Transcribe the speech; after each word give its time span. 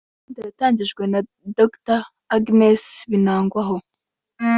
Iyi 0.03 0.07
gahunda 0.25 0.39
yatangijwe 0.47 1.03
na 1.11 1.19
Dr 1.57 2.01
Agnes 2.35 2.83
Binagwaho 3.09 3.75